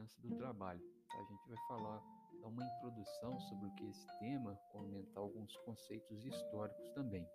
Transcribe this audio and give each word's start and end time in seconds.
segurança 0.00 0.20
do 0.22 0.36
trabalho. 0.36 0.80
A 1.12 1.22
gente 1.24 1.48
vai 1.48 1.56
falar, 1.68 2.02
dar 2.40 2.48
uma 2.48 2.64
introdução 2.64 3.38
sobre 3.40 3.66
o 3.66 3.74
que 3.74 3.84
é 3.84 3.90
esse 3.90 4.06
tema, 4.18 4.58
comentar 4.72 5.22
alguns 5.22 5.56
conceitos 5.58 6.24
históricos 6.24 6.88
também. 6.90 7.26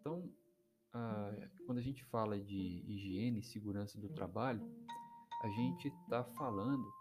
Então, 0.00 0.30
quando 1.66 1.78
a 1.78 1.82
gente 1.82 2.04
fala 2.06 2.38
de 2.38 2.84
higiene 2.86 3.40
e 3.40 3.44
segurança 3.44 3.98
do 3.98 4.08
trabalho, 4.08 4.60
a 5.42 5.48
gente 5.48 5.88
está 5.88 6.24
falando 6.24 6.92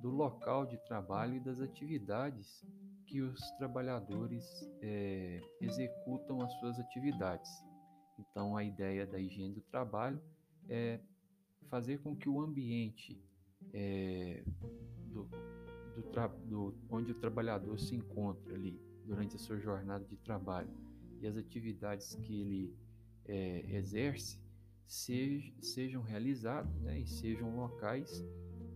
do 0.00 0.10
local 0.10 0.64
de 0.64 0.78
trabalho 0.86 1.36
e 1.36 1.40
das 1.40 1.60
atividades 1.60 2.64
que 3.06 3.20
os 3.20 3.38
trabalhadores 3.58 4.44
é, 4.80 5.40
executam 5.60 6.40
as 6.40 6.52
suas 6.54 6.78
atividades. 6.78 7.50
Então, 8.18 8.56
a 8.56 8.64
ideia 8.64 9.06
da 9.06 9.18
higiene 9.18 9.54
do 9.54 9.60
trabalho 9.62 10.22
é 10.68 11.00
fazer 11.68 11.98
com 11.98 12.16
que 12.16 12.28
o 12.28 12.40
ambiente 12.40 13.22
é, 13.72 14.42
do, 15.12 15.28
do, 15.94 16.38
do, 16.46 16.74
onde 16.90 17.12
o 17.12 17.14
trabalhador 17.14 17.78
se 17.78 17.94
encontra 17.94 18.54
ali 18.54 18.80
durante 19.04 19.36
a 19.36 19.38
sua 19.38 19.58
jornada 19.58 20.04
de 20.04 20.16
trabalho 20.16 20.70
e 21.20 21.26
as 21.26 21.36
atividades 21.36 22.14
que 22.16 22.40
ele 22.40 22.76
é, 23.26 23.76
exerce 23.76 24.40
sejam 24.86 26.02
realizados 26.02 26.78
né, 26.80 27.00
e 27.00 27.06
sejam 27.06 27.56
locais 27.56 28.22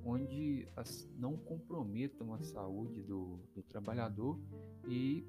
onde 0.06 0.66
as, 0.76 1.10
não 1.18 1.36
comprometam 1.36 2.32
a 2.32 2.40
saúde 2.40 3.02
do, 3.02 3.40
do 3.52 3.62
trabalhador 3.62 4.38
e, 4.88 5.26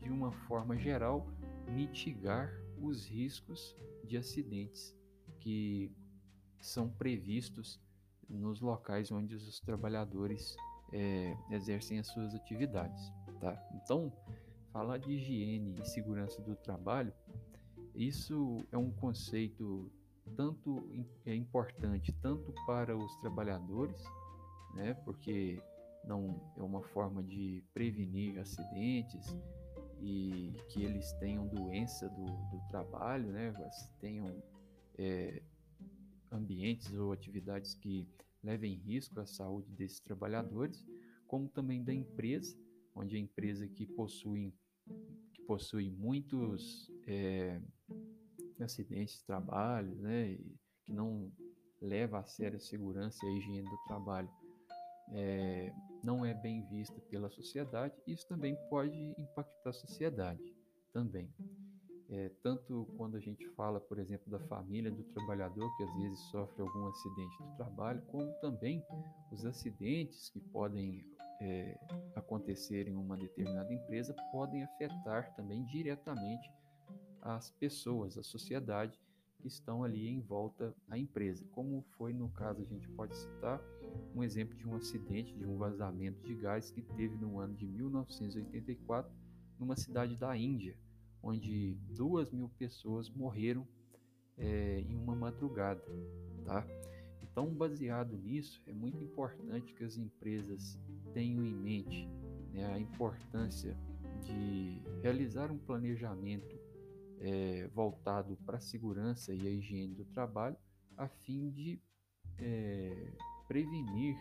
de 0.00 0.08
uma 0.08 0.30
forma 0.30 0.78
geral, 0.78 1.26
mitigar 1.68 2.48
os 2.80 3.04
riscos 3.04 3.76
de 4.04 4.16
acidentes 4.16 4.96
que 5.40 5.92
são 6.60 6.88
previstos 6.88 7.80
nos 8.28 8.60
locais 8.60 9.10
onde 9.10 9.34
os 9.34 9.60
trabalhadores 9.60 10.56
é, 10.92 11.36
exercem 11.50 11.98
as 11.98 12.06
suas 12.08 12.34
atividades. 12.34 13.12
Tá? 13.40 13.60
Então, 13.74 14.12
falar 14.72 14.98
de 14.98 15.12
higiene 15.12 15.76
e 15.80 15.86
segurança 15.86 16.40
do 16.42 16.54
trabalho, 16.56 17.12
isso 17.94 18.64
é 18.70 18.78
um 18.78 18.90
conceito 18.90 19.90
tanto 20.36 20.86
é 21.24 21.34
importante 21.34 22.12
tanto 22.20 22.52
para 22.66 22.96
os 22.96 23.16
trabalhadores, 23.16 24.02
né, 24.74 24.94
porque 25.04 25.60
não 26.04 26.40
é 26.56 26.62
uma 26.62 26.82
forma 26.82 27.22
de 27.22 27.64
prevenir 27.72 28.38
acidentes 28.38 29.34
e 30.00 30.54
que 30.68 30.84
eles 30.84 31.12
tenham 31.14 31.46
doença 31.46 32.08
do, 32.08 32.24
do 32.24 32.60
trabalho, 32.68 33.32
né, 33.32 33.52
tenham 34.00 34.42
é, 34.98 35.42
ambientes 36.30 36.92
ou 36.94 37.12
atividades 37.12 37.74
que 37.74 38.08
levem 38.42 38.74
risco 38.74 39.20
à 39.20 39.26
saúde 39.26 39.70
desses 39.72 40.00
trabalhadores, 40.00 40.86
como 41.26 41.48
também 41.48 41.82
da 41.82 41.92
empresa, 41.92 42.56
onde 42.94 43.16
a 43.16 43.18
empresa 43.18 43.66
que 43.68 43.86
possui, 43.86 44.54
que 45.32 45.42
possui 45.42 45.90
muitos 45.90 46.90
é, 47.06 47.60
acidentes 48.60 49.18
de 49.18 49.24
trabalho, 49.24 49.94
né, 49.96 50.38
que 50.84 50.92
não 50.92 51.30
leva 51.80 52.18
a 52.18 52.24
sério 52.24 52.56
a 52.56 52.60
segurança 52.60 53.24
e 53.24 53.28
a 53.28 53.32
higiene 53.32 53.68
do 53.68 53.78
trabalho, 53.86 54.30
é, 55.10 55.72
não 56.02 56.24
é 56.24 56.34
bem 56.34 56.64
vista 56.66 57.00
pela 57.02 57.30
sociedade, 57.30 57.94
isso 58.06 58.26
também 58.26 58.56
pode 58.68 59.14
impactar 59.18 59.70
a 59.70 59.72
sociedade 59.72 60.42
também. 60.92 61.32
É, 62.10 62.30
tanto 62.42 62.88
quando 62.96 63.16
a 63.18 63.20
gente 63.20 63.46
fala, 63.50 63.78
por 63.78 63.98
exemplo, 63.98 64.30
da 64.30 64.38
família 64.46 64.90
do 64.90 65.02
trabalhador 65.04 65.76
que 65.76 65.82
às 65.82 65.94
vezes 65.94 66.18
sofre 66.30 66.62
algum 66.62 66.86
acidente 66.86 67.42
do 67.42 67.56
trabalho, 67.56 68.00
como 68.06 68.32
também 68.40 68.82
os 69.30 69.44
acidentes 69.44 70.30
que 70.30 70.40
podem 70.40 71.04
é, 71.40 71.78
acontecer 72.16 72.88
em 72.88 72.96
uma 72.96 73.14
determinada 73.14 73.72
empresa 73.72 74.14
podem 74.32 74.64
afetar 74.64 75.34
também 75.36 75.62
diretamente 75.66 76.50
as 77.20 77.50
pessoas, 77.50 78.16
a 78.16 78.22
sociedade 78.22 78.98
que 79.38 79.46
estão 79.46 79.84
ali 79.84 80.08
em 80.08 80.20
volta 80.20 80.74
à 80.88 80.98
empresa. 80.98 81.46
Como 81.52 81.84
foi 81.98 82.14
no 82.14 82.30
caso, 82.30 82.62
a 82.62 82.64
gente 82.64 82.88
pode 82.88 83.14
citar 83.16 83.60
um 84.14 84.24
exemplo 84.24 84.56
de 84.56 84.66
um 84.66 84.74
acidente, 84.74 85.36
de 85.36 85.46
um 85.46 85.58
vazamento 85.58 86.20
de 86.22 86.34
gás 86.34 86.70
que 86.70 86.80
teve 86.80 87.16
no 87.16 87.38
ano 87.38 87.54
de 87.54 87.66
1984 87.66 89.12
numa 89.58 89.76
cidade 89.76 90.16
da 90.16 90.34
Índia 90.34 90.74
onde 91.22 91.74
duas 91.96 92.30
mil 92.30 92.48
pessoas 92.58 93.10
morreram 93.10 93.66
é, 94.36 94.80
em 94.80 94.96
uma 94.96 95.14
madrugada, 95.14 95.82
tá? 96.44 96.66
Então, 97.22 97.54
baseado 97.54 98.16
nisso, 98.16 98.60
é 98.66 98.72
muito 98.72 99.02
importante 99.02 99.72
que 99.74 99.84
as 99.84 99.96
empresas 99.96 100.78
tenham 101.12 101.44
em 101.44 101.54
mente 101.54 102.08
né, 102.52 102.66
a 102.72 102.78
importância 102.78 103.76
de 104.24 104.82
realizar 105.02 105.50
um 105.50 105.58
planejamento 105.58 106.58
é, 107.20 107.68
voltado 107.68 108.36
para 108.44 108.58
a 108.58 108.60
segurança 108.60 109.32
e 109.34 109.46
a 109.46 109.50
higiene 109.50 109.94
do 109.94 110.04
trabalho, 110.06 110.56
a 110.96 111.08
fim 111.08 111.50
de 111.50 111.80
é, 112.38 113.12
prevenir 113.46 114.16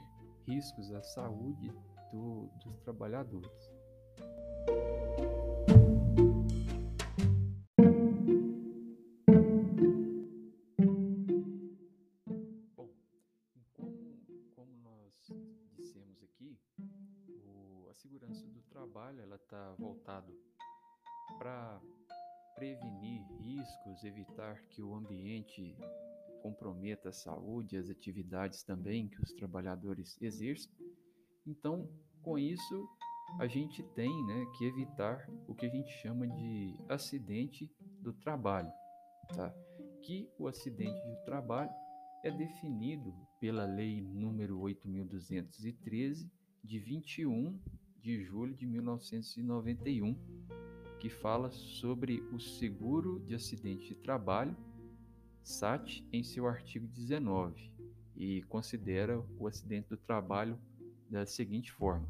riscos 0.46 0.92
à 0.94 1.02
saúde 1.02 1.72
do, 2.12 2.50
dos 2.64 2.78
trabalhadores. 2.80 3.72
Trabalho 18.98 19.22
ela 19.22 19.36
está 19.36 19.76
voltado 19.78 20.34
para 21.38 21.80
prevenir 22.56 23.22
riscos, 23.40 24.04
evitar 24.04 24.64
que 24.70 24.82
o 24.82 24.96
ambiente 24.96 25.78
comprometa 26.42 27.10
a 27.10 27.14
saúde 27.14 27.78
as 27.78 27.92
atividades 27.92 28.64
também 28.64 29.08
que 29.08 29.22
os 29.22 29.32
trabalhadores 29.34 30.20
exercem. 30.20 30.72
Então, 31.46 31.88
com 32.24 32.40
isso, 32.40 32.90
a 33.40 33.46
gente 33.46 33.84
tem 33.94 34.10
né, 34.26 34.46
que 34.58 34.66
evitar 34.66 35.30
o 35.48 35.54
que 35.54 35.68
a 35.68 35.70
gente 35.70 35.92
chama 36.02 36.28
de 36.28 36.76
acidente 36.90 37.72
do 38.02 38.12
trabalho, 38.14 38.72
tá? 39.36 39.54
que 40.02 40.28
o 40.40 40.48
acidente 40.48 41.00
do 41.06 41.24
trabalho 41.24 41.70
é 42.24 42.32
definido 42.32 43.14
pela 43.40 43.66
Lei 43.66 44.02
número 44.02 44.58
8.213, 44.58 46.28
de 46.64 46.80
21 46.80 47.60
de 48.02 48.24
julho 48.24 48.54
de 48.54 48.66
1991, 48.66 50.16
que 51.00 51.10
fala 51.10 51.52
sobre 51.52 52.22
o 52.32 52.40
seguro 52.40 53.20
de 53.20 53.36
acidente 53.36 53.90
de 53.90 53.96
trabalho, 53.96 54.56
SAT, 55.44 56.04
em 56.12 56.24
seu 56.24 56.48
artigo 56.48 56.88
19, 56.88 57.72
e 58.16 58.42
considera 58.44 59.24
o 59.40 59.48
acidente 59.48 59.90
do 59.90 59.98
trabalho 59.98 60.60
da 61.10 61.26
seguinte 61.26 61.72
forma: 61.72 62.08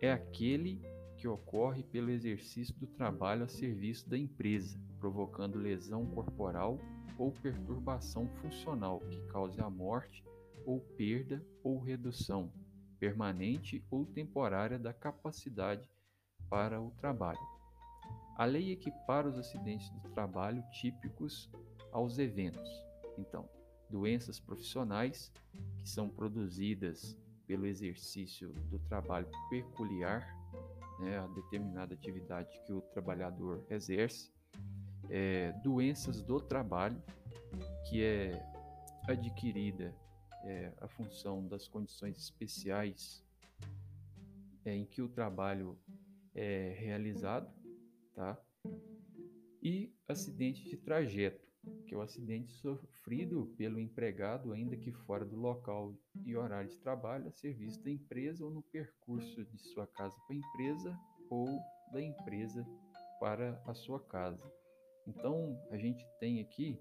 é 0.00 0.12
aquele 0.12 0.80
que 1.16 1.28
ocorre 1.28 1.82
pelo 1.82 2.10
exercício 2.10 2.74
do 2.74 2.86
trabalho 2.86 3.44
a 3.44 3.48
serviço 3.48 4.08
da 4.08 4.18
empresa, 4.18 4.78
provocando 4.98 5.58
lesão 5.58 6.06
corporal 6.06 6.78
ou 7.16 7.30
perturbação 7.30 8.28
funcional 8.40 9.00
que 9.00 9.20
cause 9.28 9.60
a 9.60 9.70
morte 9.70 10.24
ou 10.66 10.80
perda 10.80 11.44
ou 11.62 11.78
redução 11.78 12.52
permanente 13.02 13.84
ou 13.90 14.06
temporária 14.06 14.78
da 14.78 14.92
capacidade 14.92 15.90
para 16.48 16.80
o 16.80 16.92
trabalho. 16.92 17.40
A 18.36 18.44
lei 18.44 18.70
equipara 18.70 19.28
os 19.28 19.36
acidentes 19.36 19.90
do 19.90 20.08
trabalho 20.10 20.62
típicos 20.70 21.50
aos 21.90 22.20
eventos. 22.20 22.70
Então, 23.18 23.48
doenças 23.90 24.38
profissionais 24.38 25.32
que 25.78 25.88
são 25.88 26.08
produzidas 26.08 27.18
pelo 27.44 27.66
exercício 27.66 28.52
do 28.70 28.78
trabalho 28.78 29.28
peculiar, 29.50 30.24
né, 31.00 31.18
a 31.18 31.26
determinada 31.26 31.94
atividade 31.94 32.56
que 32.64 32.72
o 32.72 32.82
trabalhador 32.82 33.66
exerce, 33.68 34.32
é, 35.10 35.50
doenças 35.64 36.22
do 36.22 36.38
trabalho, 36.38 37.02
que 37.88 38.04
é 38.04 38.48
adquirida 39.08 39.92
é, 40.44 40.72
a 40.80 40.88
função 40.88 41.46
das 41.46 41.68
condições 41.68 42.16
especiais 42.18 43.24
é, 44.64 44.74
em 44.74 44.84
que 44.84 45.02
o 45.02 45.08
trabalho 45.08 45.78
é 46.34 46.74
realizado, 46.78 47.52
tá? 48.14 48.40
E 49.62 49.94
acidente 50.08 50.64
de 50.64 50.76
trajeto, 50.76 51.46
que 51.86 51.94
é 51.94 51.96
o 51.96 52.00
acidente 52.00 52.52
sofrido 52.54 53.54
pelo 53.56 53.78
empregado, 53.78 54.52
ainda 54.52 54.76
que 54.76 54.92
fora 54.92 55.24
do 55.24 55.36
local 55.36 55.94
e 56.24 56.34
horário 56.36 56.70
de 56.70 56.78
trabalho, 56.78 57.28
a 57.28 57.32
serviço 57.32 57.82
da 57.82 57.90
empresa 57.90 58.44
ou 58.44 58.50
no 58.50 58.62
percurso 58.62 59.44
de 59.44 59.58
sua 59.58 59.86
casa 59.86 60.16
para 60.26 60.34
a 60.34 60.38
empresa 60.38 60.98
ou 61.30 61.46
da 61.92 62.02
empresa 62.02 62.66
para 63.20 63.62
a 63.66 63.74
sua 63.74 64.00
casa. 64.00 64.42
Então, 65.06 65.60
a 65.70 65.76
gente 65.76 66.04
tem 66.18 66.40
aqui 66.40 66.80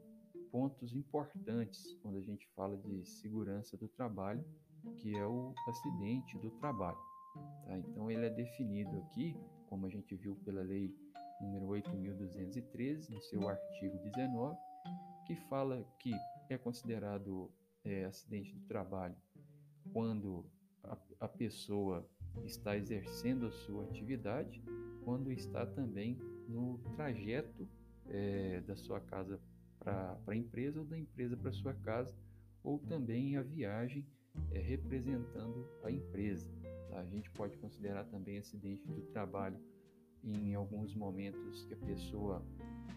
pontos 0.52 0.94
importantes 0.94 1.98
quando 2.02 2.18
a 2.18 2.22
gente 2.22 2.48
fala 2.56 2.78
de 2.78 3.06
segurança 3.06 3.78
do 3.78 3.88
trabalho 3.88 4.44
que 4.98 5.16
é 5.16 5.26
o 5.26 5.54
acidente 5.68 6.38
do 6.40 6.50
trabalho. 6.52 6.98
Tá? 7.66 7.78
Então, 7.78 8.10
ele 8.10 8.26
é 8.26 8.30
definido 8.30 8.98
aqui, 9.00 9.36
como 9.68 9.86
a 9.86 9.90
gente 9.90 10.16
viu 10.16 10.36
pela 10.44 10.62
lei 10.62 10.94
número 11.40 11.68
8.213, 11.68 13.10
no 13.10 13.22
seu 13.22 13.48
artigo 13.48 13.98
19, 14.00 14.58
que 15.26 15.36
fala 15.48 15.84
que 16.00 16.12
é 16.50 16.58
considerado 16.58 17.52
é, 17.84 18.06
acidente 18.06 18.54
do 18.54 18.62
trabalho 18.68 19.16
quando 19.92 20.46
a, 20.84 20.98
a 21.22 21.28
pessoa 21.28 22.08
está 22.44 22.78
exercendo 22.78 23.48
a 23.48 23.52
sua 23.52 23.84
atividade, 23.86 24.64
quando 25.04 25.32
está 25.32 25.66
também 25.66 26.18
no 26.48 26.78
trajeto 26.96 27.68
é, 28.08 28.62
da 28.62 28.76
sua 28.76 29.00
casa 29.00 29.40
para 29.84 30.18
a 30.28 30.36
empresa 30.36 30.80
ou 30.80 30.86
da 30.86 30.98
empresa 30.98 31.36
para 31.36 31.52
sua 31.52 31.74
casa, 31.74 32.16
ou 32.64 32.78
também 32.78 33.36
a 33.36 33.42
viagem 33.42 34.06
é, 34.52 34.60
representando 34.60 35.68
a 35.84 35.92
empresa. 35.92 36.50
Tá? 36.90 37.00
A 37.00 37.06
gente 37.06 37.30
pode 37.32 37.58
considerar 37.58 38.06
também 38.06 38.38
acidente 38.38 38.88
do 38.88 39.02
trabalho 39.08 39.60
em 40.24 40.54
alguns 40.54 40.94
momentos 40.96 41.66
que 41.66 41.74
a 41.74 41.78
pessoa 41.78 42.46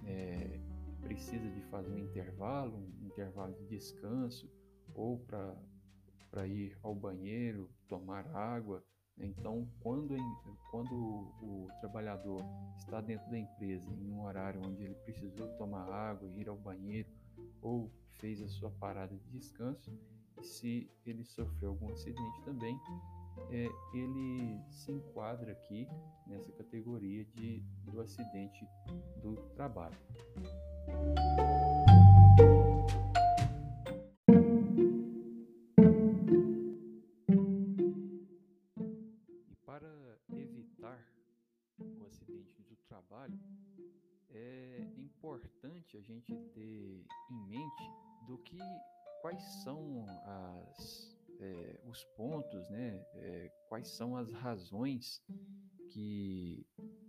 é, 0.06 0.60
precisa 1.00 1.48
de 1.50 1.60
fazer 1.70 1.90
um 1.90 1.98
intervalo, 1.98 2.76
um 2.76 3.06
intervalo 3.06 3.54
de 3.54 3.66
descanso, 3.66 4.50
ou 4.94 5.18
para 5.18 6.46
ir 6.46 6.76
ao 6.82 6.94
banheiro, 6.94 7.70
tomar 7.88 8.26
água. 8.36 8.84
Então, 9.18 9.68
quando, 9.80 10.16
quando 10.70 10.92
o, 10.92 11.68
trabalhador 11.80 12.44
está 12.76 13.00
dentro 13.00 13.30
da 13.30 13.38
empresa 13.38 13.88
em 13.92 14.10
um 14.10 14.24
horário 14.24 14.60
onde 14.66 14.82
ele 14.82 14.94
precisou 14.96 15.48
tomar 15.56 15.88
água, 15.88 16.28
ir 16.36 16.48
ao 16.48 16.56
banheiro, 16.56 17.08
ou 17.62 17.90
fez 18.18 18.42
a 18.42 18.48
sua 18.48 18.70
parada 18.70 19.16
de 19.16 19.30
descanso, 19.30 19.92
se 20.42 20.90
ele 21.06 21.24
sofreu 21.24 21.70
algum 21.70 21.90
acidente 21.90 22.42
também, 22.44 22.78
é, 23.50 23.68
ele 23.94 24.60
se 24.70 24.92
enquadra 24.92 25.52
aqui 25.52 25.88
nessa 26.26 26.50
categoria 26.52 27.24
de, 27.24 27.60
do 27.84 28.00
acidente 28.00 28.66
do 29.22 29.36
trabalho. 29.54 29.96
Acidente 42.06 42.62
do 42.62 42.76
trabalho, 42.88 43.38
é 44.30 44.92
importante 44.98 45.96
a 45.96 46.00
gente 46.00 46.34
ter 46.54 47.06
em 47.30 47.48
mente 47.48 47.84
do 48.26 48.38
que 48.38 48.58
quais 49.20 49.42
são 49.62 50.04
as 50.24 51.14
é, 51.40 51.80
os 51.86 52.04
pontos, 52.16 52.68
né, 52.70 53.04
é, 53.14 53.50
quais 53.68 53.88
são 53.88 54.16
as 54.16 54.32
razões 54.32 55.22
que, 55.90 56.66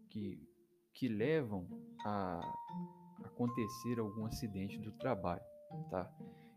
que, 0.10 0.40
que 0.94 1.08
levam 1.08 1.68
a 2.06 2.40
acontecer 3.24 4.00
algum 4.00 4.26
acidente 4.26 4.78
do 4.80 4.92
trabalho, 4.94 5.44
tá? 5.90 6.12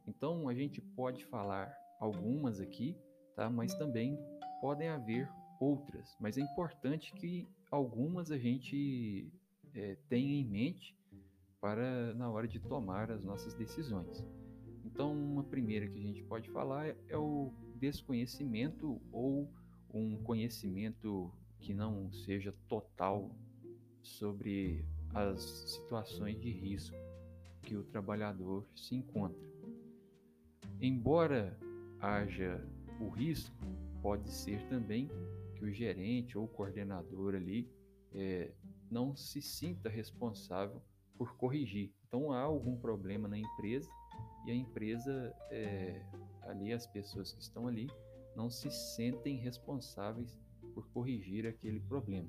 Então 0.06 0.48
a 0.48 0.54
gente 0.54 0.80
pode 0.80 1.24
falar 1.26 1.74
algumas 2.00 2.60
aqui, 2.60 2.96
tá? 3.34 3.48
Mas 3.50 3.74
também 3.74 4.18
podem 4.60 4.88
haver 4.88 5.28
outras, 5.60 6.16
mas 6.20 6.36
é 6.36 6.40
importante 6.40 7.12
que 7.14 7.46
algumas 7.70 8.30
a 8.30 8.38
gente 8.38 9.30
é, 9.74 9.96
tenha 10.08 10.40
em 10.40 10.44
mente 10.44 10.96
para 11.60 12.14
na 12.14 12.30
hora 12.30 12.46
de 12.46 12.58
tomar 12.60 13.10
as 13.10 13.24
nossas 13.24 13.54
decisões. 13.54 14.24
Então, 14.84 15.12
uma 15.12 15.44
primeira 15.44 15.86
que 15.86 15.98
a 15.98 16.02
gente 16.02 16.22
pode 16.22 16.48
falar 16.50 16.94
é 17.08 17.16
o 17.16 17.52
desconhecimento 17.76 19.00
ou 19.12 19.50
um 19.92 20.16
conhecimento 20.22 21.32
que 21.60 21.74
não 21.74 22.10
seja 22.12 22.54
total 22.68 23.30
sobre 24.02 24.84
as 25.14 25.42
situações 25.42 26.40
de 26.40 26.50
risco 26.50 26.96
que 27.62 27.76
o 27.76 27.82
trabalhador 27.82 28.64
se 28.74 28.94
encontra. 28.94 29.46
Embora 30.80 31.58
haja 32.00 32.64
o 33.00 33.08
risco, 33.08 33.54
pode 34.00 34.30
ser 34.32 34.66
também 34.68 35.10
que 35.58 35.64
o 35.64 35.72
gerente 35.72 36.38
ou 36.38 36.44
o 36.44 36.48
coordenador 36.48 37.34
ali 37.34 37.68
é, 38.12 38.52
não 38.90 39.16
se 39.16 39.42
sinta 39.42 39.88
responsável 39.88 40.80
por 41.16 41.36
corrigir. 41.36 41.92
Então 42.06 42.32
há 42.32 42.40
algum 42.40 42.76
problema 42.76 43.26
na 43.28 43.36
empresa 43.36 43.90
e 44.46 44.50
a 44.50 44.54
empresa, 44.54 45.34
é, 45.50 46.00
ali, 46.42 46.72
as 46.72 46.86
pessoas 46.86 47.32
que 47.32 47.42
estão 47.42 47.66
ali, 47.66 47.88
não 48.34 48.48
se 48.48 48.70
sentem 48.70 49.36
responsáveis 49.36 50.38
por 50.74 50.88
corrigir 50.90 51.46
aquele 51.46 51.80
problema. 51.80 52.28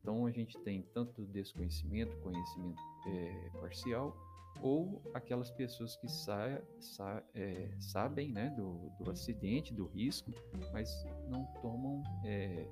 Então 0.00 0.26
a 0.26 0.30
gente 0.30 0.58
tem 0.60 0.82
tanto 0.92 1.24
desconhecimento, 1.26 2.16
conhecimento 2.18 2.82
é, 3.06 3.50
parcial, 3.60 4.16
ou 4.62 5.02
aquelas 5.14 5.50
pessoas 5.50 5.96
que 5.96 6.08
sa 6.08 6.62
sa 6.78 7.22
é, 7.34 7.74
sabem 7.78 8.32
né, 8.32 8.50
do, 8.50 8.90
do, 8.98 9.10
acidente, 9.10 9.74
do 9.74 9.86
risco, 9.86 10.32
mas 10.72 11.04
não 11.28 11.44
tomam 11.62 12.02
é, 12.24 12.68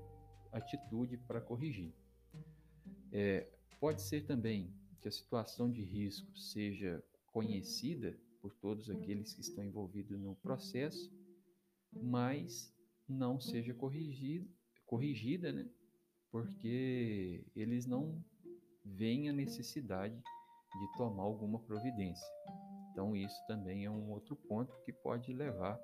atitude 0.52 1.16
para 1.16 1.40
corrigir. 1.40 1.92
É, 3.12 3.48
pode 3.80 4.02
ser 4.02 4.26
também 4.26 4.72
que 5.00 5.08
a 5.08 5.12
situação 5.12 5.70
de 5.70 5.82
risco 5.82 6.36
seja 6.36 7.02
conhecida 7.32 8.18
por 8.40 8.54
todos 8.54 8.90
aqueles 8.90 9.32
que 9.32 9.40
estão 9.40 9.64
envolvidos 9.64 10.18
no 10.18 10.34
processo, 10.36 11.12
mas 11.92 12.74
não 13.08 13.40
seja 13.40 13.72
corrigido, 13.74 14.48
corrigida, 14.84 15.52
né? 15.52 15.68
porque 16.30 17.44
eles 17.56 17.86
não 17.86 18.22
veem 18.84 19.28
a 19.28 19.32
necessidade 19.32 20.22
de 20.76 20.96
tomar 20.96 21.22
alguma 21.22 21.58
providência. 21.60 22.26
Então, 22.90 23.14
isso 23.14 23.46
também 23.46 23.84
é 23.84 23.90
um 23.90 24.10
outro 24.10 24.36
ponto 24.36 24.76
que 24.84 24.92
pode 24.92 25.32
levar 25.32 25.80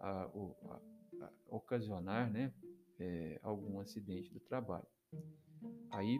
a, 0.00 0.24
a, 0.24 0.80
a 1.22 1.30
ocasionar 1.48 2.30
né, 2.30 2.52
é, 2.98 3.38
algum 3.42 3.80
acidente 3.80 4.32
do 4.32 4.40
trabalho. 4.40 4.86
Aí, 5.92 6.18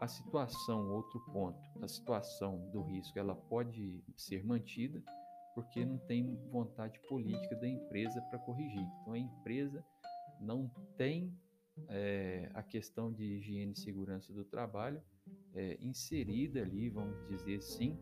a 0.00 0.06
situação, 0.06 0.90
outro 0.90 1.20
ponto, 1.32 1.58
a 1.82 1.88
situação 1.88 2.70
do 2.70 2.82
risco, 2.82 3.18
ela 3.18 3.34
pode 3.34 4.04
ser 4.16 4.44
mantida 4.44 5.02
porque 5.54 5.84
não 5.84 5.98
tem 5.98 6.36
vontade 6.50 6.98
política 7.08 7.56
da 7.56 7.68
empresa 7.68 8.20
para 8.22 8.38
corrigir. 8.38 8.86
Então 9.00 9.12
a 9.12 9.18
empresa 9.18 9.84
não 10.40 10.70
tem 10.96 11.34
é, 11.88 12.50
a 12.54 12.62
questão 12.62 13.12
de 13.12 13.24
higiene 13.24 13.72
e 13.72 13.80
segurança 13.80 14.32
do 14.32 14.44
trabalho 14.44 15.02
é, 15.54 15.78
inserida 15.80 16.62
ali, 16.62 16.88
vamos 16.88 17.16
dizer 17.28 17.56
assim, 17.56 17.96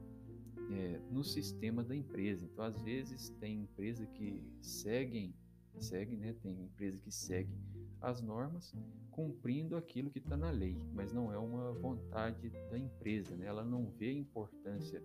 é, 0.70 1.00
no 1.10 1.24
sistema 1.24 1.82
da 1.82 1.94
empresa. 1.94 2.44
Então 2.44 2.64
às 2.64 2.80
vezes 2.82 3.30
tem 3.40 3.62
empresa 3.62 4.06
que 4.06 4.42
seguem, 4.60 5.34
segue, 5.80 6.16
né? 6.16 6.34
Tem 6.42 6.64
empresa 6.64 6.98
que 6.98 7.10
segue 7.10 7.52
as 8.00 8.20
normas 8.22 8.74
cumprindo 9.10 9.76
aquilo 9.76 10.10
que 10.10 10.18
está 10.20 10.36
na 10.36 10.50
lei, 10.50 10.76
mas 10.92 11.12
não 11.12 11.32
é 11.32 11.38
uma 11.38 11.72
vontade 11.72 12.50
da 12.70 12.78
empresa, 12.78 13.34
né? 13.36 13.46
Ela 13.46 13.64
não 13.64 13.90
vê 13.98 14.10
a 14.10 14.12
importância 14.12 15.02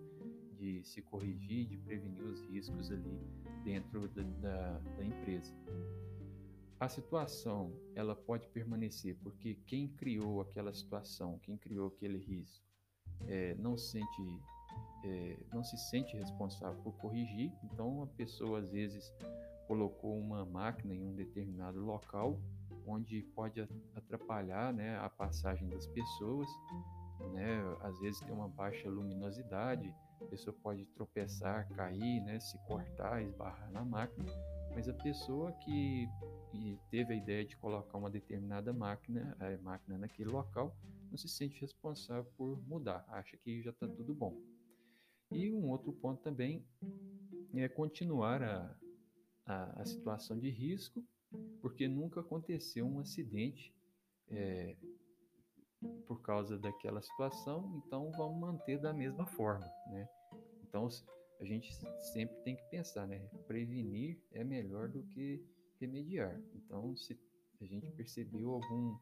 de 0.56 0.84
se 0.84 1.02
corrigir, 1.02 1.66
de 1.66 1.76
prevenir 1.78 2.22
os 2.22 2.40
riscos 2.42 2.90
ali 2.90 3.20
dentro 3.64 4.08
da, 4.08 4.22
da, 4.22 4.78
da 4.78 5.04
empresa. 5.04 5.52
A 6.84 6.88
situação 6.90 7.72
ela 7.94 8.14
pode 8.14 8.46
permanecer 8.48 9.16
porque 9.22 9.54
quem 9.66 9.88
criou 9.88 10.42
aquela 10.42 10.70
situação, 10.74 11.38
quem 11.38 11.56
criou 11.56 11.88
aquele 11.88 12.18
risco, 12.18 12.62
é, 13.26 13.54
não 13.54 13.74
sente 13.74 14.22
é, 15.02 15.38
não 15.50 15.64
se 15.64 15.78
sente 15.78 16.14
responsável 16.14 16.78
por 16.82 16.92
corrigir. 16.98 17.50
Então 17.64 18.02
a 18.02 18.06
pessoa 18.06 18.58
às 18.58 18.68
vezes 18.68 19.10
colocou 19.66 20.18
uma 20.18 20.44
máquina 20.44 20.94
em 20.94 21.02
um 21.02 21.14
determinado 21.14 21.80
local 21.80 22.38
onde 22.86 23.22
pode 23.34 23.66
atrapalhar 23.94 24.70
né, 24.70 24.98
a 24.98 25.08
passagem 25.08 25.66
das 25.70 25.86
pessoas. 25.86 26.50
Né? 27.32 27.62
Às 27.80 27.98
vezes 27.98 28.20
tem 28.20 28.30
uma 28.30 28.48
baixa 28.48 28.90
luminosidade, 28.90 29.90
a 30.20 30.24
pessoa 30.26 30.54
pode 30.62 30.84
tropeçar, 30.88 31.66
cair, 31.70 32.20
né, 32.20 32.38
se 32.40 32.58
cortar, 32.66 33.22
esbarrar 33.22 33.72
na 33.72 33.82
máquina, 33.82 34.30
mas 34.74 34.88
a 34.88 34.92
pessoa 34.92 35.52
que 35.52 36.08
teve 36.90 37.14
a 37.14 37.16
ideia 37.16 37.44
de 37.44 37.56
colocar 37.56 37.96
uma 37.96 38.10
determinada 38.10 38.72
máquina, 38.72 39.36
a 39.40 39.62
máquina 39.62 39.98
naquele 39.98 40.30
local, 40.30 40.76
não 41.10 41.16
se 41.16 41.28
sente 41.28 41.60
responsável 41.60 42.30
por 42.36 42.60
mudar, 42.66 43.04
acha 43.08 43.36
que 43.36 43.62
já 43.62 43.70
está 43.70 43.86
tudo 43.86 44.14
bom. 44.14 44.36
E 45.30 45.50
um 45.50 45.70
outro 45.70 45.92
ponto 45.92 46.22
também 46.22 46.64
é 47.54 47.68
continuar 47.68 48.42
a, 48.42 48.76
a, 49.46 49.82
a 49.82 49.84
situação 49.84 50.38
de 50.38 50.50
risco, 50.50 51.04
porque 51.60 51.88
nunca 51.88 52.20
aconteceu 52.20 52.86
um 52.86 53.00
acidente 53.00 53.74
é, 54.28 54.76
por 56.06 56.20
causa 56.22 56.58
daquela 56.58 57.02
situação, 57.02 57.82
então 57.84 58.10
vamos 58.12 58.38
manter 58.38 58.78
da 58.80 58.92
mesma 58.92 59.26
forma, 59.26 59.66
né? 59.88 60.08
Então 60.62 60.88
a 61.44 61.46
gente 61.46 61.74
sempre 62.12 62.36
tem 62.38 62.56
que 62.56 62.64
pensar, 62.70 63.06
né? 63.06 63.18
Prevenir 63.46 64.18
é 64.32 64.42
melhor 64.42 64.88
do 64.88 65.02
que 65.08 65.44
remediar. 65.78 66.40
Então, 66.54 66.96
se 66.96 67.18
a 67.60 67.66
gente 67.66 67.90
percebeu 67.92 68.50
algum 68.50 68.96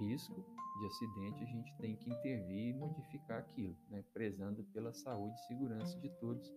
risco 0.00 0.44
de 0.80 0.86
acidente, 0.86 1.42
a 1.42 1.46
gente 1.46 1.76
tem 1.76 1.94
que 1.96 2.10
intervir 2.10 2.68
e 2.68 2.72
modificar 2.72 3.40
aquilo, 3.40 3.76
né? 3.90 4.02
prezando 4.14 4.64
pela 4.72 4.92
saúde 4.94 5.34
e 5.34 5.46
segurança 5.46 5.98
de 6.00 6.08
todos 6.18 6.50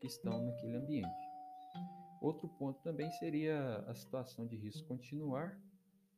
que 0.00 0.06
estão 0.06 0.44
naquele 0.44 0.76
ambiente. 0.76 1.26
Outro 2.20 2.48
ponto 2.48 2.80
também 2.82 3.10
seria 3.12 3.78
a 3.88 3.94
situação 3.94 4.46
de 4.46 4.56
risco 4.56 4.86
continuar, 4.86 5.60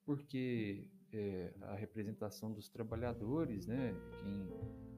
porque 0.04 0.86
é, 1.12 1.54
a 1.62 1.74
representação 1.74 2.52
dos 2.52 2.68
trabalhadores, 2.68 3.66
né, 3.66 3.94
quem, 4.22 4.46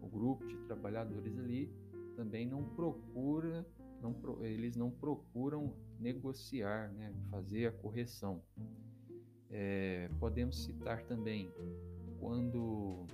o 0.03 0.09
grupo 0.09 0.47
de 0.47 0.57
trabalhadores 0.67 1.39
ali 1.39 1.73
também 2.21 2.47
não 2.47 2.62
procura, 2.62 3.67
não, 4.03 4.15
eles 4.45 4.77
não 4.77 4.91
procuram 4.91 5.75
negociar, 5.99 6.93
né, 6.93 7.15
fazer 7.31 7.69
a 7.69 7.73
correção. 7.73 8.43
É, 9.49 10.11
podemos 10.21 10.62
citar 10.65 11.03
também 11.05 11.50
quando 12.19 13.07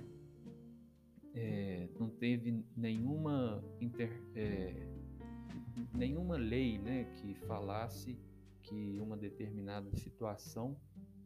é, 1.33 1.87
não 1.97 2.09
teve 2.09 2.61
nenhuma, 2.75 3.63
inter, 3.79 4.11
é, 4.35 4.75
nenhuma 5.95 6.35
lei 6.35 6.77
né, 6.77 7.05
que 7.15 7.33
falasse 7.47 8.19
que 8.61 8.99
uma 8.99 9.15
determinada 9.15 9.89
situação 9.95 10.75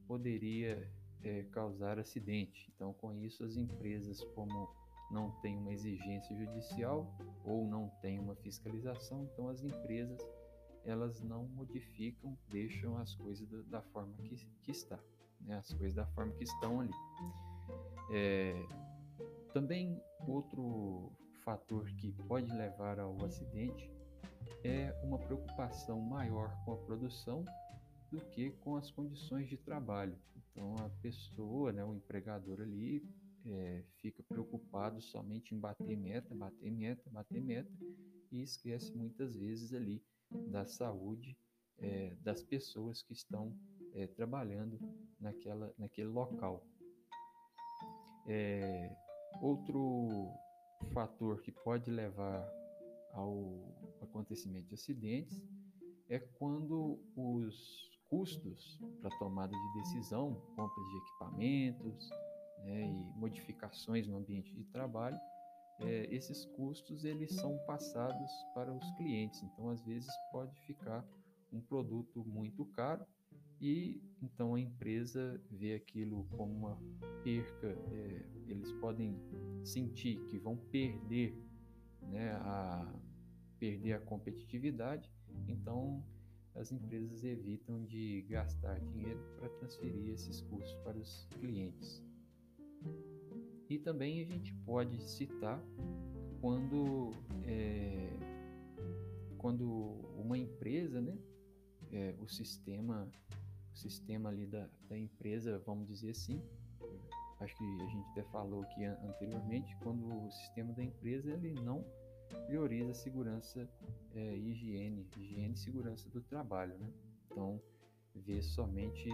poderia 0.08 0.88
é, 1.24 1.46
causar 1.46 1.98
acidente. 1.98 2.72
Então, 2.76 2.94
com 2.94 3.12
isso, 3.12 3.44
as 3.44 3.58
empresas, 3.58 4.24
como 4.36 4.70
não 5.12 5.32
têm 5.42 5.58
uma 5.58 5.74
exigência 5.74 6.36
judicial 6.36 7.14
ou 7.44 7.68
não 7.68 7.90
têm 8.02 8.20
uma 8.20 8.36
fiscalização, 8.36 9.24
então 9.26 9.50
as 9.50 9.64
empresas 9.64 10.20
elas 10.84 11.22
não 11.22 11.46
modificam, 11.50 12.38
deixam 12.50 12.98
as 12.98 13.14
coisas 13.16 13.48
da, 13.48 13.62
da 13.64 13.82
forma 13.82 14.14
que, 14.24 14.36
que 14.64 14.72
está, 14.72 15.00
né? 15.42 15.58
as 15.58 15.72
coisas 15.74 15.94
da 15.94 16.08
forma 16.08 16.34
que 16.34 16.44
estão 16.44 16.80
ali. 16.80 16.94
É, 18.12 18.66
também 19.54 20.02
outro 20.28 21.12
fator 21.44 21.86
que 21.98 22.12
pode 22.28 22.52
levar 22.52 23.00
ao 23.00 23.24
acidente 23.24 23.92
é 24.64 24.94
uma 25.04 25.18
preocupação 25.18 26.00
maior 26.00 26.56
com 26.66 26.74
a 26.74 26.78
produção 26.78 27.46
do 28.12 28.20
que 28.32 28.52
com 28.62 28.76
as 28.76 28.92
condições 28.92 29.48
de 29.48 29.58
trabalho. 29.58 30.18
Então 30.52 30.76
a 30.80 30.90
pessoa, 31.02 31.72
né, 31.72 31.84
o 31.84 31.94
empregador 31.94 32.62
ali, 32.62 33.04
é, 33.46 33.84
fica 33.98 34.24
preocupado 34.24 35.02
somente 35.02 35.54
em 35.54 35.60
bater 35.60 35.98
meta, 35.98 36.34
bater 36.36 36.72
meta, 36.72 37.10
bater 37.10 37.42
meta 37.42 37.72
e 38.32 38.42
esquece 38.42 38.96
muitas 38.96 39.36
vezes 39.36 39.74
ali 39.74 40.04
da 40.48 40.66
saúde 40.66 41.38
é, 41.78 42.16
das 42.22 42.44
pessoas 42.44 43.02
que 43.02 43.14
estão 43.14 43.58
é, 43.94 44.08
trabalhando 44.08 44.80
naquela, 45.20 45.74
naquele 45.78 46.08
local. 46.08 46.66
Outro 49.42 50.32
fator 50.94 51.42
que 51.42 51.52
pode 51.52 51.90
levar 51.90 52.48
ao 53.14 53.98
acontecimento 54.02 54.68
de 54.68 54.76
acidentes 54.76 55.42
é 56.08 56.20
quando 56.20 57.00
os 57.16 57.90
custos 58.10 58.80
para 59.02 59.10
tomada 59.18 59.52
de 59.52 59.80
decisão, 59.80 60.36
compras 60.56 60.86
de 60.90 60.98
equipamentos 60.98 62.10
né, 62.64 62.82
e 62.86 63.20
modificações 63.20 64.08
no 64.08 64.18
ambiente 64.18 64.54
de 64.54 64.64
trabalho, 64.66 65.20
é, 65.80 66.08
esses 66.14 66.46
custos 66.46 67.04
eles 67.06 67.34
são 67.36 67.58
passados 67.66 68.32
para 68.54 68.72
os 68.72 68.92
clientes. 68.92 69.42
Então, 69.44 69.70
às 69.70 69.82
vezes 69.84 70.12
pode 70.32 70.56
ficar 70.62 71.06
um 71.52 71.60
produto 71.60 72.24
muito 72.26 72.66
caro 72.66 73.06
e 73.62 74.02
então 74.22 74.56
a 74.56 74.60
empresa 74.60 75.40
vê 75.52 75.76
aquilo 75.76 76.26
como 76.32 76.52
uma 76.52 76.78
perca. 77.24 77.68
É, 77.68 78.26
eles 78.48 78.72
podem 78.74 79.16
sentir 79.64 80.20
que 80.26 80.40
vão 80.40 80.58
perder, 80.58 81.38
né, 82.02 82.32
a 82.34 82.92
perder 83.60 83.94
a 83.94 84.00
competitividade. 84.00 85.12
Então 85.48 86.04
as 86.56 86.72
empresas 86.72 87.24
evitam 87.24 87.86
de 87.86 88.24
gastar 88.24 88.80
dinheiro 88.80 89.20
para 89.38 89.48
transferir 89.50 90.10
esses 90.10 90.42
custos 90.42 90.76
para 90.84 90.98
os 90.98 91.28
clientes. 91.40 92.04
E 93.72 93.80
também 93.80 94.20
a 94.20 94.26
gente 94.26 94.54
pode 94.66 95.02
citar 95.02 95.58
quando, 96.42 97.12
é, 97.46 98.10
quando 99.38 99.66
uma 100.18 100.38
empresa, 100.38 101.00
né, 101.00 101.18
é, 101.90 102.14
o 102.20 102.28
sistema, 102.28 103.10
o 103.74 103.78
sistema 103.78 104.28
ali 104.28 104.46
da, 104.46 104.70
da 104.90 104.98
empresa, 104.98 105.58
vamos 105.66 105.88
dizer 105.88 106.10
assim, 106.10 106.42
acho 107.40 107.56
que 107.56 107.64
a 107.64 107.88
gente 107.88 108.10
até 108.10 108.24
falou 108.24 108.64
aqui 108.64 108.84
anteriormente, 108.84 109.74
quando 109.78 110.06
o 110.28 110.30
sistema 110.30 110.74
da 110.74 110.84
empresa 110.84 111.32
ele 111.32 111.54
não 111.62 111.86
prioriza 112.48 112.92
a 112.92 112.94
segurança 112.94 113.70
é, 114.14 114.36
higiene, 114.36 115.08
higiene 115.16 115.54
e 115.54 115.58
segurança 115.58 116.10
do 116.10 116.20
trabalho, 116.20 116.78
né? 116.78 116.92
Então, 117.26 117.62
vê 118.14 118.42
somente 118.42 119.10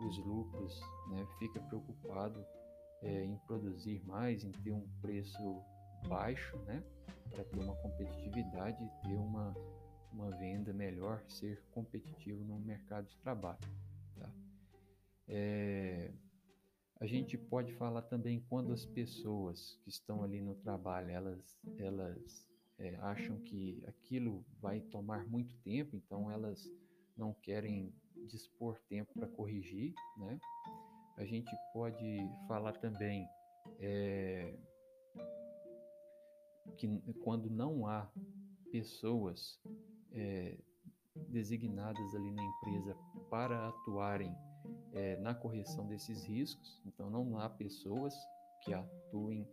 os 0.00 0.18
lucros, 0.18 0.80
né? 1.10 1.24
Fica 1.38 1.60
preocupado 1.60 2.44
é, 3.04 3.24
em 3.24 3.36
produzir 3.46 4.02
mais, 4.04 4.42
em 4.42 4.50
ter 4.50 4.72
um 4.72 4.88
preço 5.00 5.62
baixo, 6.08 6.56
né? 6.64 6.82
Para 7.30 7.44
ter 7.44 7.58
uma 7.58 7.76
competitividade, 7.76 8.78
ter 9.02 9.14
uma, 9.14 9.54
uma 10.12 10.30
venda 10.30 10.72
melhor, 10.72 11.22
ser 11.28 11.62
competitivo 11.70 12.42
no 12.44 12.58
mercado 12.58 13.06
de 13.08 13.16
trabalho, 13.18 13.60
tá? 14.16 14.30
É, 15.28 16.12
a 17.00 17.06
gente 17.06 17.36
pode 17.36 17.74
falar 17.74 18.02
também 18.02 18.40
quando 18.48 18.72
as 18.72 18.86
pessoas 18.86 19.78
que 19.82 19.90
estão 19.90 20.22
ali 20.22 20.40
no 20.40 20.54
trabalho, 20.54 21.10
elas, 21.10 21.58
elas 21.78 22.48
é, 22.78 22.96
acham 22.96 23.38
que 23.40 23.82
aquilo 23.86 24.44
vai 24.60 24.80
tomar 24.80 25.26
muito 25.26 25.54
tempo, 25.58 25.96
então 25.96 26.30
elas 26.30 26.70
não 27.16 27.34
querem 27.34 27.92
dispor 28.26 28.80
tempo 28.88 29.12
para 29.12 29.28
corrigir, 29.28 29.92
né? 30.16 30.38
A 31.16 31.24
gente 31.24 31.56
pode 31.72 32.18
falar 32.48 32.72
também 32.78 33.28
é, 33.78 34.58
que 36.76 36.88
quando 37.22 37.48
não 37.48 37.86
há 37.86 38.10
pessoas 38.72 39.60
é, 40.12 40.58
designadas 41.28 42.14
ali 42.14 42.30
na 42.32 42.42
empresa 42.42 42.96
para 43.30 43.68
atuarem 43.68 44.34
é, 44.92 45.16
na 45.18 45.34
correção 45.34 45.86
desses 45.86 46.24
riscos, 46.24 46.82
então 46.84 47.08
não 47.08 47.38
há 47.38 47.48
pessoas 47.48 48.14
que 48.62 48.72
atuem 48.72 49.46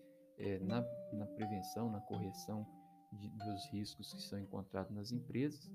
na, 0.61 0.81
na 1.13 1.27
prevenção, 1.27 1.91
na 1.91 2.01
correção 2.01 2.65
de, 3.13 3.29
dos 3.29 3.65
riscos 3.67 4.11
que 4.11 4.21
são 4.23 4.39
encontrados 4.39 4.91
nas 4.91 5.11
empresas. 5.11 5.69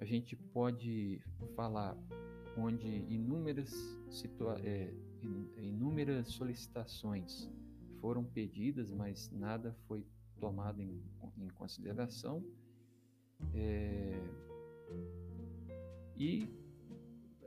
A 0.00 0.04
gente 0.04 0.34
pode 0.34 1.22
falar 1.54 1.96
onde 2.58 2.86
inúmeras, 2.86 3.72
é, 4.64 4.92
inúmeras 5.58 6.28
solicitações 6.28 7.50
foram 8.00 8.24
pedidas, 8.24 8.90
mas 8.90 9.30
nada 9.32 9.72
foi 9.86 10.04
tomado 10.40 10.80
em, 10.80 11.02
em 11.36 11.48
consideração. 11.48 12.44
É, 13.54 14.20
e 16.16 16.48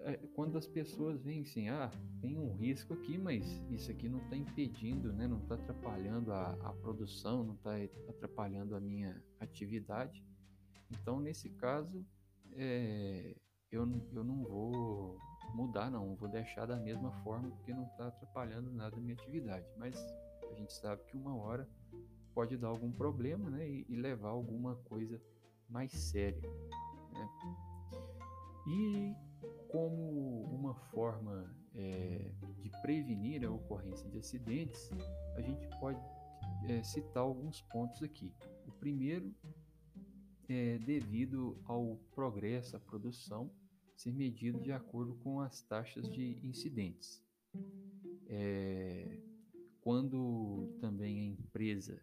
é, 0.04 0.18
quando 0.34 0.58
as 0.58 0.66
pessoas 0.66 1.22
veem 1.22 1.42
assim, 1.42 1.70
ah, 1.70 1.92
tem 2.22 2.38
um 2.38 2.54
risco 2.54 2.94
aqui, 2.94 3.18
mas 3.18 3.46
isso 3.70 3.92
aqui 3.92 4.10
não 4.10 4.20
está 4.20 4.36
impedindo, 4.36 5.14
né? 5.14 5.28
não 5.28 5.38
está 5.38 5.56
atrapalhando 5.56 6.32
a, 6.32 6.54
a 6.54 6.74
produção, 6.74 7.44
não 7.44 7.56
está 7.56 7.76
atrapalhando 8.10 8.76
a 8.76 8.80
minha 8.80 9.22
atividade. 9.40 10.24
Então, 10.90 11.20
nesse 11.20 11.50
caso, 11.52 12.06
é, 12.54 13.36
eu, 13.72 13.88
eu 14.14 14.24
não 14.24 14.44
vou 14.44 15.18
mudar, 15.54 15.90
não, 15.90 16.16
vou 16.16 16.30
deixar 16.30 16.66
da 16.66 16.78
mesma 16.78 17.12
forma, 17.24 17.50
porque 17.52 17.74
não 17.74 17.86
está 17.86 18.08
atrapalhando 18.08 18.72
nada 18.72 18.98
a 18.98 19.00
minha 19.00 19.14
atividade. 19.14 19.66
Mas 19.78 19.96
a 20.50 20.54
gente 20.56 20.74
sabe 20.74 21.04
que 21.06 21.18
uma 21.18 21.36
hora 21.36 21.68
pode 22.34 22.58
dar 22.58 22.68
algum 22.68 22.92
problema 22.92 23.50
né? 23.50 23.68
e, 23.68 23.86
e 23.90 23.96
levar 23.96 24.30
alguma 24.30 24.76
coisa 24.76 25.22
mais 25.70 25.92
séria. 25.92 26.42
Né? 27.12 27.30
E 28.68 29.16
como 29.70 30.44
uma 30.44 30.76
forma 30.76 31.50
é, 31.74 32.32
de 32.60 32.70
prevenir 32.82 33.46
a 33.46 33.52
ocorrência 33.52 34.10
de 34.10 34.18
acidentes, 34.18 34.90
a 35.36 35.42
gente 35.42 35.68
pode 35.80 36.00
é, 36.68 36.84
citar 36.84 37.24
alguns 37.24 37.62
pontos 37.64 38.04
aqui. 38.04 38.34
O 38.68 38.72
primeiro 38.74 39.34
é 40.50 40.78
devido 40.80 41.58
ao 41.66 41.98
progresso, 42.14 42.76
a 42.76 42.80
produção 42.80 43.50
ser 44.02 44.12
medido 44.12 44.60
de 44.60 44.72
acordo 44.72 45.14
com 45.24 45.40
as 45.40 45.62
taxas 45.62 46.10
de 46.10 46.40
incidentes. 46.44 47.24
É, 48.28 49.20
quando 49.82 50.76
também 50.80 51.20
a 51.20 51.26
empresa 51.26 52.02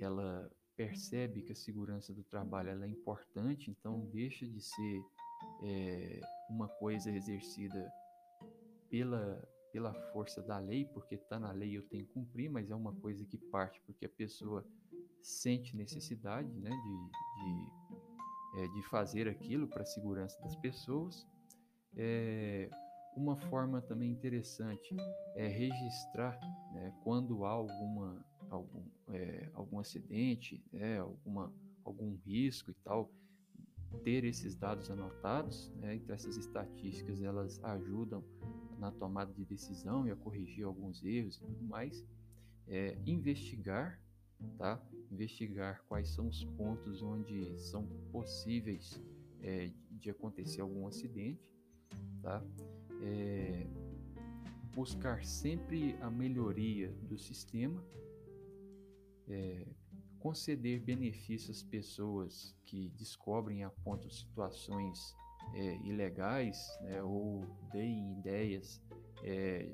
ela 0.00 0.50
percebe 0.76 1.42
que 1.42 1.52
a 1.52 1.56
segurança 1.56 2.12
do 2.12 2.24
trabalho 2.24 2.70
é 2.82 2.88
importante, 2.88 3.70
então 3.70 4.08
deixa 4.12 4.46
de 4.46 4.60
ser 4.60 5.04
é, 5.62 6.20
uma 6.50 6.68
coisa 6.68 7.10
exercida 7.10 7.92
pela, 8.88 9.42
pela 9.72 9.92
força 10.12 10.42
da 10.42 10.58
lei, 10.58 10.86
porque 10.86 11.14
está 11.14 11.38
na 11.38 11.52
lei 11.52 11.76
eu 11.76 11.82
tenho 11.82 12.06
que 12.06 12.12
cumprir, 12.12 12.50
mas 12.50 12.70
é 12.70 12.74
uma 12.74 12.94
coisa 12.94 13.24
que 13.24 13.38
parte 13.38 13.80
porque 13.82 14.06
a 14.06 14.08
pessoa 14.08 14.66
sente 15.22 15.76
necessidade 15.76 16.50
né, 16.58 16.70
de, 16.70 17.10
de, 17.42 17.77
é, 18.58 18.66
de 18.66 18.82
fazer 18.82 19.28
aquilo 19.28 19.68
para 19.68 19.82
a 19.82 19.86
segurança 19.86 20.40
das 20.42 20.56
pessoas. 20.56 21.26
É, 21.96 22.68
uma 23.16 23.36
forma 23.36 23.80
também 23.80 24.10
interessante 24.10 24.96
é 25.34 25.46
registrar 25.46 26.38
né, 26.72 26.92
quando 27.04 27.44
há 27.44 27.50
alguma, 27.50 28.24
algum, 28.50 28.84
é, 29.08 29.48
algum 29.54 29.78
acidente, 29.78 30.62
né, 30.72 30.98
alguma, 30.98 31.52
algum 31.84 32.16
risco 32.16 32.70
e 32.70 32.74
tal, 32.84 33.10
ter 34.02 34.24
esses 34.24 34.56
dados 34.56 34.90
anotados. 34.90 35.70
Né, 35.76 35.94
então 35.96 36.14
essas 36.14 36.36
estatísticas 36.36 37.22
elas 37.22 37.62
ajudam 37.62 38.24
na 38.78 38.90
tomada 38.90 39.32
de 39.32 39.44
decisão 39.44 40.06
e 40.06 40.10
a 40.10 40.16
corrigir 40.16 40.64
alguns 40.64 41.04
erros 41.04 41.36
e 41.36 41.40
tudo 41.40 41.64
mais. 41.64 42.04
É, 42.66 42.98
investigar, 43.06 44.00
tá? 44.56 44.80
Investigar 45.10 45.82
quais 45.88 46.08
são 46.10 46.28
os 46.28 46.44
pontos 46.44 47.02
onde 47.02 47.58
são 47.58 47.86
possíveis 48.12 49.00
é, 49.40 49.70
de 49.90 50.10
acontecer 50.10 50.60
algum 50.60 50.86
acidente, 50.86 51.40
tá? 52.22 52.44
É, 53.00 53.66
buscar 54.74 55.24
sempre 55.24 55.96
a 56.00 56.10
melhoria 56.10 56.92
do 57.08 57.18
sistema, 57.18 57.82
é, 59.28 59.66
conceder 60.18 60.80
benefícios 60.80 61.58
às 61.58 61.62
pessoas 61.62 62.56
que 62.64 62.88
descobrem 62.90 63.64
apontam 63.64 64.10
situações 64.10 65.14
é, 65.54 65.76
ilegais 65.78 66.58
né, 66.82 67.02
ou 67.02 67.44
deem 67.72 68.18
ideias 68.18 68.80
é, 69.22 69.68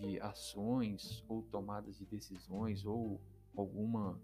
de 0.00 0.20
ações 0.20 1.24
ou 1.28 1.42
tomadas 1.42 1.98
de 1.98 2.06
decisões 2.06 2.84
ou 2.84 3.20
alguma 3.56 4.18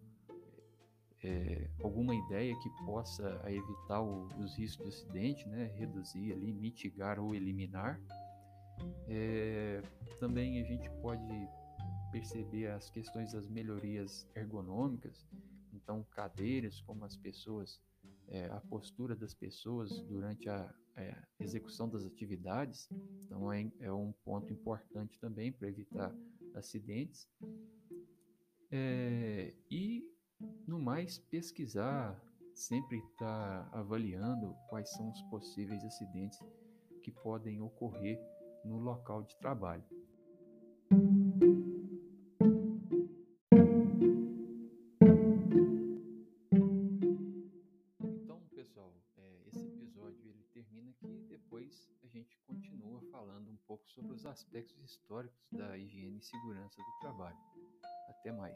é, 1.23 1.68
alguma 1.83 2.14
ideia 2.14 2.54
que 2.61 2.71
possa 2.85 3.42
evitar 3.47 4.00
o, 4.00 4.28
os 4.38 4.56
riscos 4.56 4.85
de 4.85 4.88
acidente, 4.88 5.49
né, 5.49 5.73
reduzir 5.76 6.33
ali, 6.33 6.52
mitigar 6.52 7.18
ou 7.18 7.35
eliminar. 7.35 8.00
É, 9.09 9.83
também 10.21 10.61
a 10.61 10.64
gente 10.64 10.88
pode 11.00 11.49
perceber 12.12 12.68
as 12.68 12.90
questões 12.90 13.33
das 13.33 13.49
melhorias 13.49 14.28
ergonômicas, 14.35 15.26
então 15.73 16.04
cadeiras, 16.11 16.80
como 16.83 17.04
as 17.04 17.16
pessoas 17.16 17.80
é, 18.28 18.47
a 18.47 18.61
postura 18.61 19.14
das 19.14 19.35
pessoas 19.35 20.00
durante 20.02 20.49
a, 20.49 20.75
é, 20.97 21.16
execução 21.38 21.88
das 21.88 22.04
atividades. 22.04 22.88
Então, 23.25 23.52
é, 23.52 23.71
é 23.80 23.92
um 23.92 24.12
ponto 24.25 24.52
importante 24.52 25.18
também 25.18 25.52
para 25.52 25.68
evitar 25.68 26.14
acidentes. 26.54 27.28
É, 28.71 29.54
e, 29.71 30.02
no 30.66 30.78
mais, 30.78 31.18
pesquisar, 31.18 32.21
sempre 32.54 32.99
estar 32.99 33.71
tá 33.71 33.78
avaliando 33.78 34.54
quais 34.68 34.90
são 34.90 35.11
os 35.11 35.23
possíveis 35.25 35.85
acidentes 35.85 36.38
que 37.02 37.11
podem 37.11 37.61
ocorrer 37.61 38.18
no 38.64 38.78
local 38.78 39.23
de 39.23 39.37
trabalho. 39.37 39.85
Aspectos 54.37 54.79
históricos 54.85 55.49
da 55.51 55.79
higiene 55.79 56.18
e 56.18 56.22
segurança 56.22 56.77
do 56.77 56.99
trabalho. 57.01 57.38
Até 58.11 58.31
mais! 58.33 58.55